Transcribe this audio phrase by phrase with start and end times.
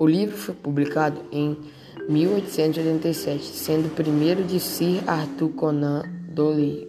[0.00, 1.58] O livro foi publicado em
[2.08, 6.88] 1887, sendo o primeiro de Sir Arthur Conan Doyle.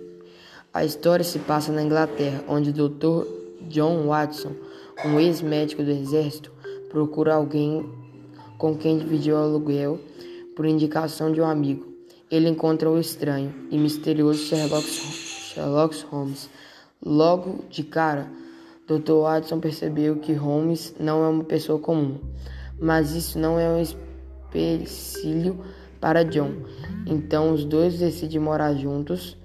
[0.74, 3.28] A história se passa na Inglaterra, onde o Dr.
[3.68, 4.54] John Watson,
[5.04, 6.54] um ex-médico do exército,
[6.88, 7.86] procura alguém
[8.58, 10.00] com quem dividir o aluguel
[10.56, 11.94] por indicação de um amigo.
[12.32, 16.50] Ele encontra o estranho e misterioso Sherlock Holmes.
[17.06, 18.32] Logo de cara,
[18.88, 19.16] Dr.
[19.24, 22.18] Watson percebeu que Holmes não é uma pessoa comum,
[22.82, 23.84] mas isso não é um
[24.50, 25.60] empecilho
[26.00, 26.52] para John.
[27.06, 29.38] Então os dois decidem morar juntos.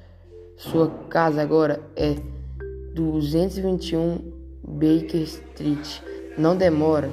[0.57, 2.17] Sua casa agora é
[2.95, 4.33] 221
[4.67, 6.01] Baker Street.
[6.39, 7.11] Não demora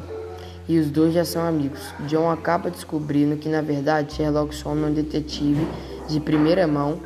[0.67, 1.81] e os dois já são amigos.
[2.07, 5.67] John acaba descobrindo que na verdade Sherlock Holmes é um detetive
[6.07, 7.01] de primeira mão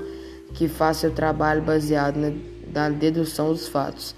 [0.53, 2.31] que faz seu trabalho baseado na,
[2.71, 4.15] na dedução dos fatos.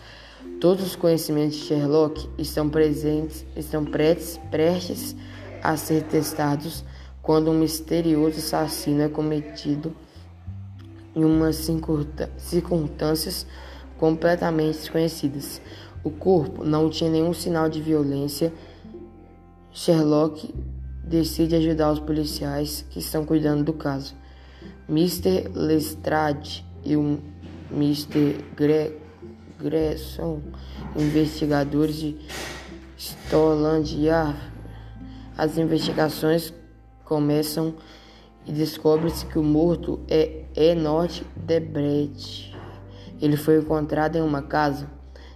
[0.60, 5.16] Todos os conhecimentos de Sherlock estão presentes, estão prestes, prestes
[5.64, 6.84] a ser testados
[7.22, 9.96] quando um misterioso assassino é cometido
[11.16, 11.66] em umas
[12.38, 13.48] circunstâncias
[13.98, 15.62] completamente desconhecidas.
[16.04, 18.52] O corpo não tinha nenhum sinal de violência.
[19.72, 20.54] Sherlock
[21.06, 24.14] decide ajudar os policiais que estão cuidando do caso.
[24.90, 25.50] Mr.
[25.54, 27.18] Lestrade e o
[27.72, 28.44] Mr.
[28.58, 29.09] Gre
[29.60, 30.42] Gresson,
[30.96, 32.18] investigadores de
[32.98, 34.40] Scotland Yard.
[35.38, 36.54] As investigações
[37.04, 37.74] começam
[38.46, 42.56] e descobre-se que o morto é Enoch Debrecht.
[43.22, 44.90] Ele foi encontrado em uma casa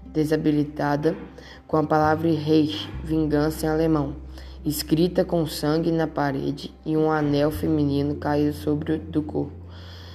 [0.05, 1.15] desabilitada
[1.67, 4.15] com a palavra Reich, vingança em alemão,
[4.63, 9.51] escrita com sangue na parede e um anel feminino caído sobre o do corpo.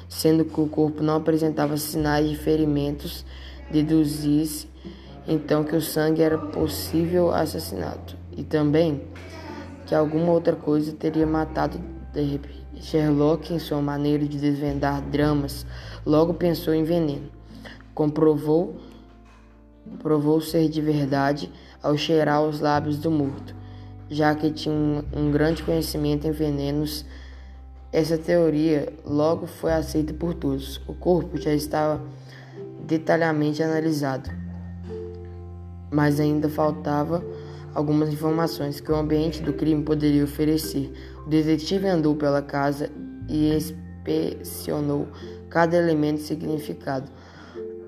[0.08, 3.26] Sendo que o corpo não apresentava sinais de ferimentos
[3.70, 4.68] deduzisse
[5.26, 9.02] então que o sangue era possível assassinato e também
[9.86, 11.78] que alguma outra coisa teria matado
[12.80, 15.66] Sherlock, em sua maneira de desvendar dramas,
[16.04, 17.30] logo pensou em veneno.
[17.94, 18.76] Comprovou
[20.02, 21.50] provou ser de verdade
[21.82, 23.54] ao cheirar os lábios do morto,
[24.10, 27.04] já que tinha um, um grande conhecimento em venenos.
[27.90, 30.78] Essa teoria logo foi aceita por todos.
[30.86, 32.02] O corpo já estava
[32.88, 34.30] detalhadamente analisado,
[35.90, 37.22] mas ainda faltava
[37.74, 40.90] algumas informações que o ambiente do crime poderia oferecer.
[41.26, 42.90] O detetive andou pela casa
[43.28, 45.06] e inspecionou
[45.50, 47.10] cada elemento significado.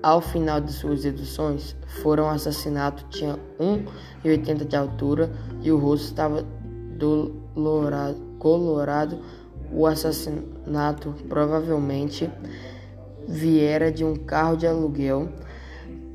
[0.03, 6.45] Ao final de suas deduções, foram assassinato tinha 1,80 de altura e o rosto estava
[6.97, 9.19] dolorado, colorado.
[9.71, 12.29] O assassinato provavelmente
[13.27, 15.29] viera de um carro de aluguel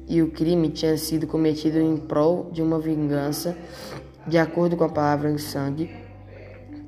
[0.09, 3.57] e o crime tinha sido cometido em prol de uma vingança,
[4.27, 5.91] de acordo com a palavra em sangue.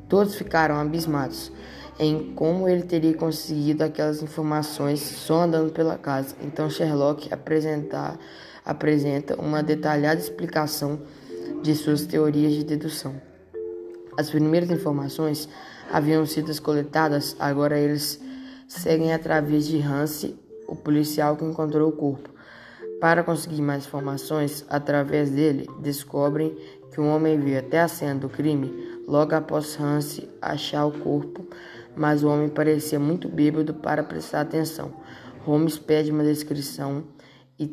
[0.08, 1.52] Todos ficaram abismados
[1.98, 6.36] em como ele teria conseguido aquelas informações só andando pela casa.
[6.40, 7.28] Então Sherlock
[8.64, 11.00] apresenta uma detalhada explicação
[11.62, 13.20] de suas teorias de dedução.
[14.16, 15.48] As primeiras informações
[15.92, 18.20] haviam sido coletadas, agora eles
[18.68, 22.28] seguem através de Hansi, o policial que encontrou o corpo.
[23.00, 26.54] Para conseguir mais informações através dele, descobrem
[26.92, 31.46] que um homem veio até a cena do crime logo após Hansi achar o corpo,
[31.96, 34.92] mas o homem parecia muito bêbado para prestar atenção.
[35.44, 37.04] Holmes pede uma descrição
[37.58, 37.66] e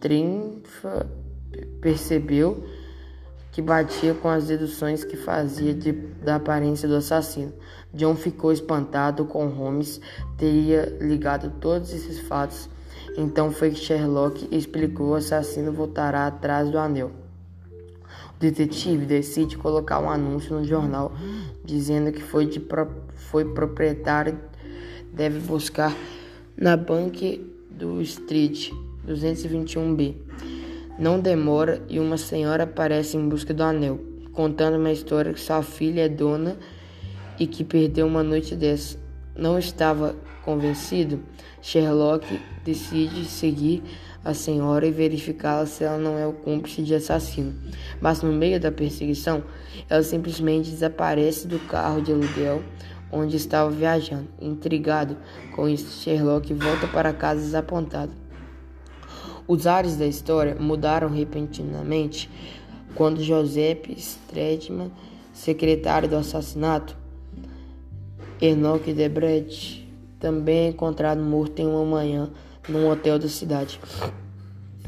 [0.00, 1.10] Trinfa
[1.80, 2.64] percebeu
[3.52, 7.52] que batia com as deduções que fazia de, da aparência do assassino.
[7.92, 10.00] John ficou espantado com Holmes
[10.36, 12.68] teria ligado todos esses fatos.
[13.16, 17.10] Então foi que Sherlock explicou: o assassino voltará atrás do anel.
[18.36, 21.12] O detetive decide colocar um anúncio no jornal
[21.64, 22.64] dizendo que foi, de,
[23.14, 24.38] foi proprietário
[25.12, 25.94] deve buscar
[26.56, 28.70] na banque do Street
[29.06, 30.14] 221B.
[31.00, 33.98] Não demora e uma senhora aparece em busca do anel,
[34.34, 36.58] contando uma história que sua filha é dona
[37.38, 38.98] e que perdeu uma noite dessa.
[39.34, 40.14] Não estava
[40.44, 41.22] convencido,
[41.62, 43.82] Sherlock decide seguir
[44.22, 47.54] a senhora e verificá-la se ela não é o cúmplice de assassino.
[47.98, 49.42] Mas no meio da perseguição,
[49.88, 52.62] ela simplesmente desaparece do carro de aluguel
[53.10, 54.28] onde estava viajando.
[54.38, 55.16] Intrigado
[55.56, 58.19] com isso, Sherlock volta para casa desapontado.
[59.46, 62.30] Os ares da história mudaram repentinamente
[62.94, 64.90] quando Joseph Stedman,
[65.32, 66.96] secretário do assassinato,
[68.40, 69.88] Enoch Debrecht,
[70.18, 72.30] também é encontrado morto em uma manhã
[72.68, 73.80] num hotel da cidade.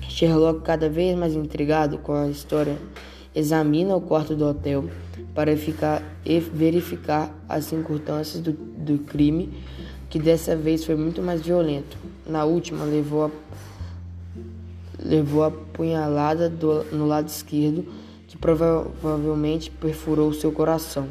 [0.08, 2.76] Sherlock, cada vez mais intrigado com a história,
[3.34, 4.84] examina o quarto do hotel
[5.34, 6.02] para ficar,
[6.52, 9.52] verificar as circunstâncias do, do crime,
[10.10, 11.96] que dessa vez foi muito mais violento.
[12.26, 13.30] Na última, levou a,
[15.04, 17.86] levou a punhalada do, no lado esquerdo,
[18.28, 21.08] que provavelmente perfurou seu coração.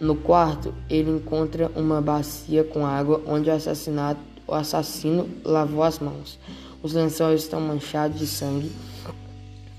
[0.00, 5.98] No quarto, ele encontra uma bacia com água onde o, assassinato, o assassino lavou as
[5.98, 6.38] mãos.
[6.82, 8.72] Os lençóis estão manchados de sangue,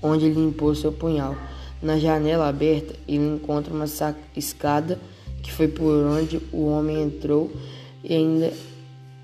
[0.00, 1.34] onde ele limpou seu punhal.
[1.82, 3.86] Na janela aberta, ele encontra uma
[4.36, 4.98] escada
[5.42, 7.50] que foi por onde o homem entrou
[8.04, 8.52] e ainda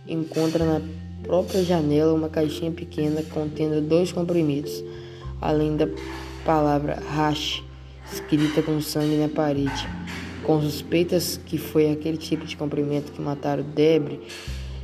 [0.09, 0.81] encontra na
[1.23, 4.85] própria janela uma caixinha pequena contendo dois comprimidos,
[5.41, 5.89] além da
[6.45, 7.63] palavra hash
[8.13, 9.89] escrita com sangue na parede.
[10.45, 14.21] Com suspeitas que foi aquele tipo de comprimento que mataram Debre,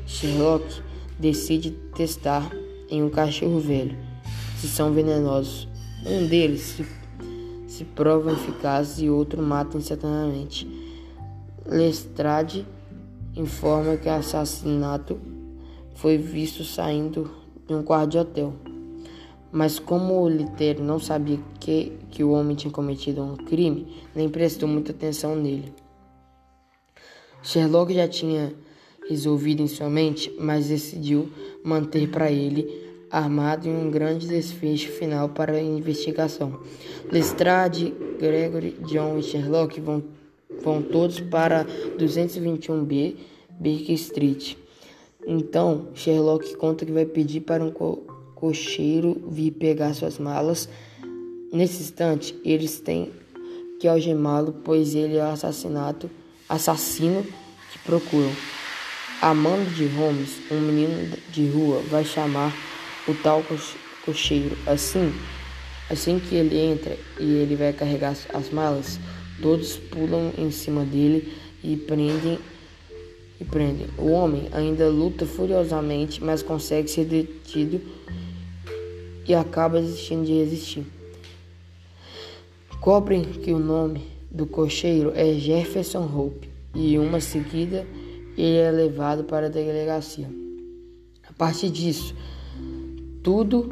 [0.06, 0.82] Sherlock
[1.18, 2.50] decide testar
[2.90, 3.96] em um cachorro velho
[4.64, 5.68] se são venenosos.
[6.06, 6.86] Um deles se,
[7.66, 10.66] se prova eficaz e outro mata instantaneamente.
[11.66, 12.66] Lestrade
[13.36, 15.20] informa que o assassinato
[15.94, 17.30] foi visto saindo
[17.66, 18.52] de um quarto de hotel.
[19.50, 24.28] Mas como o Liteiro não sabia que, que o homem tinha cometido um crime, nem
[24.28, 25.72] prestou muita atenção nele.
[27.42, 28.52] Sherlock já tinha
[29.08, 31.30] resolvido em sua mente, mas decidiu
[31.62, 36.58] manter para ele armado em um grande desfecho final para a investigação.
[37.12, 40.02] Lestrade, Gregory, John e Sherlock vão,
[40.62, 41.64] vão todos para
[41.96, 43.16] 221B
[43.50, 44.56] Baker Street.
[45.26, 47.72] Então, Sherlock conta que vai pedir para um
[48.34, 50.68] cocheiro vir pegar suas malas.
[51.52, 53.10] Nesse instante, eles têm
[53.80, 56.10] que algemá-lo, pois ele é o assassinato,
[56.48, 57.22] assassino
[57.72, 58.32] que procuram.
[59.22, 62.52] Amando de Holmes, um menino de rua, vai chamar
[63.08, 63.42] o tal
[64.04, 64.56] cocheiro.
[64.66, 65.12] Assim,
[65.88, 69.00] assim que ele entra e ele vai carregar as malas,
[69.40, 71.32] todos pulam em cima dele
[71.62, 72.38] e prendem
[73.40, 73.86] e prendem.
[73.98, 77.80] O homem ainda luta furiosamente, mas consegue ser detido
[79.26, 80.86] e acaba desistindo de resistir.
[82.80, 87.86] Cobrem que o nome do cocheiro é Jefferson Hope e uma seguida
[88.36, 90.28] ele é levado para a delegacia.
[91.28, 92.14] A partir disso,
[93.22, 93.68] tudo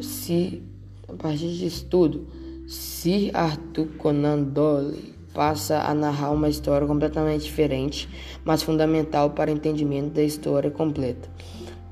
[0.00, 0.62] se
[1.08, 2.26] a partir disso tudo,
[2.66, 8.08] Sir Arthur Conan Doyle passa a narrar uma história completamente diferente,
[8.44, 11.28] mas fundamental para o entendimento da história completa.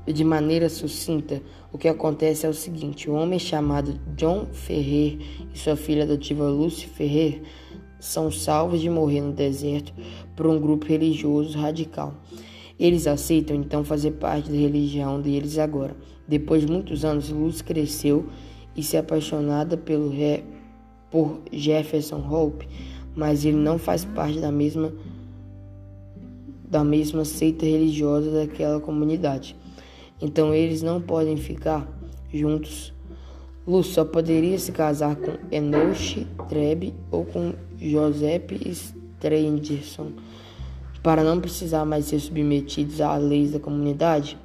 [0.05, 1.41] De maneira sucinta,
[1.71, 5.19] o que acontece é o seguinte: o homem chamado John Ferrer
[5.53, 7.41] e sua filha adotiva Lucy Ferrer
[7.99, 9.93] são salvos de morrer no deserto
[10.35, 12.15] por um grupo religioso radical.
[12.79, 15.95] Eles aceitam então fazer parte da religião deles agora.
[16.27, 18.27] Depois de muitos anos, Lucy cresceu
[18.75, 20.11] e se apaixonada pelo
[21.11, 22.67] por Jefferson Hope,
[23.15, 24.93] mas ele não faz parte da mesma
[26.69, 29.55] da mesma seita religiosa daquela comunidade.
[30.21, 31.87] Então eles não podem ficar
[32.31, 32.93] juntos.
[33.65, 40.11] Luz só poderia se casar com Enoch Treb ou com Joseph Strangerson
[41.01, 44.37] para não precisar mais ser submetidos às leis da comunidade.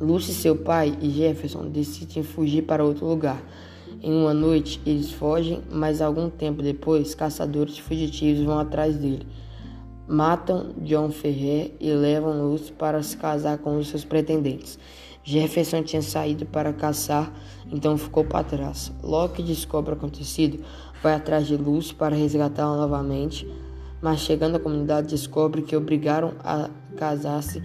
[0.00, 3.42] Lucy, seu pai e Jefferson decidem fugir para outro lugar.
[4.00, 9.26] Em uma noite, eles fogem, mas algum tempo depois, caçadores fugitivos vão atrás dele.
[10.06, 14.78] Matam John Ferrer e levam Lucy para se casar com os seus pretendentes.
[15.24, 17.30] Jefferson tinha saído para caçar,
[17.70, 18.92] então ficou para trás.
[19.34, 20.64] Que descobre o acontecido,
[21.02, 23.46] vai atrás de Lucy para resgatá-la novamente,
[24.00, 27.62] mas chegando à comunidade descobre que obrigaram a casar-se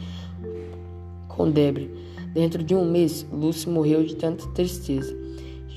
[1.28, 1.94] com Debre.
[2.34, 5.23] Dentro de um mês, Lucy morreu de tanta tristeza.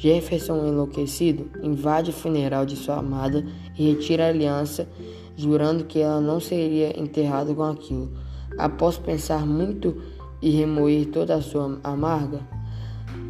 [0.06, 3.44] Jefferson, enlouquecido, invade o funeral de sua amada
[3.76, 4.88] e retira a aliança,
[5.36, 8.12] jurando que ela não seria enterrada com aquilo.
[8.56, 10.00] Após pensar muito
[10.40, 12.38] e remoer toda a sua amarga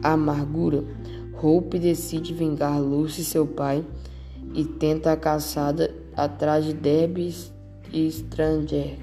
[0.02, 0.85] amargura,
[1.42, 3.83] Hope decide vingar Lucy, seu pai,
[4.52, 7.35] e tenta a caçada atrás de Debbie
[7.90, 8.99] e Stranger,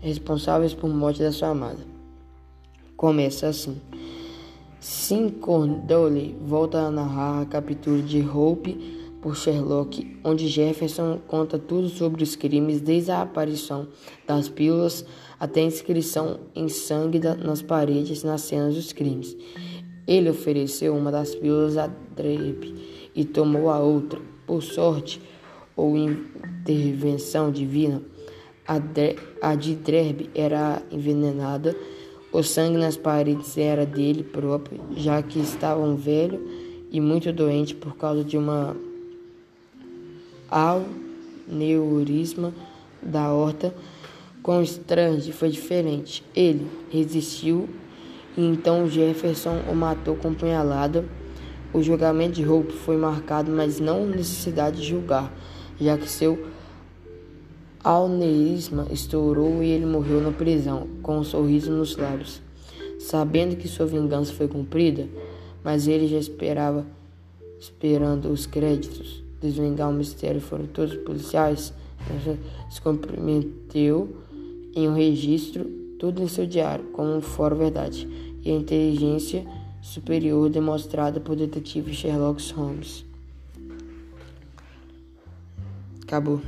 [0.00, 1.86] responsáveis por morte da sua amada.
[2.96, 3.80] Começa assim.
[4.88, 8.72] Sim Corndolle volta a narrar a captura de Hope
[9.20, 13.88] por Sherlock, onde Jefferson conta tudo sobre os crimes desde a aparição
[14.28, 15.04] das pílulas
[15.40, 19.36] até a inscrição em sangue nas paredes nas cenas dos crimes.
[20.06, 22.72] Ele ofereceu uma das pílulas a Drep
[23.12, 24.20] e tomou a outra.
[24.46, 25.20] Por sorte
[25.74, 28.00] ou intervenção divina,
[29.42, 31.76] a de Dreb era envenenada
[32.32, 36.40] O sangue nas paredes era dele próprio, já que estava um velho
[36.90, 38.76] e muito doente por causa de uma
[40.50, 42.52] aneurisma
[43.02, 43.74] da horta.
[44.42, 46.22] Com Strange foi diferente.
[46.34, 47.68] Ele resistiu
[48.36, 51.04] e então Jefferson o matou com punhalada.
[51.72, 55.32] O julgamento de Hope foi marcado, mas não necessidade de julgar,
[55.80, 56.55] já que seu
[57.94, 62.42] aneurisma estourou e ele morreu na prisão, com um sorriso nos lábios.
[62.98, 65.06] Sabendo que sua vingança foi cumprida,
[65.62, 66.84] mas ele já esperava,
[67.60, 71.72] esperando os créditos, desvengar o mistério foram todos os policiais,
[72.68, 74.16] se comprometeu
[74.74, 75.64] em um registro,
[75.98, 78.08] tudo em seu diário, como fora verdade,
[78.42, 79.46] e a inteligência
[79.80, 83.04] superior demonstrada por detetive Sherlock Holmes.
[86.02, 86.40] Acabou.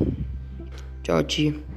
[1.09, 1.68] Tchau, tio.